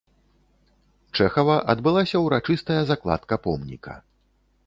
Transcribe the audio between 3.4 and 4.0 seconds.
помніка.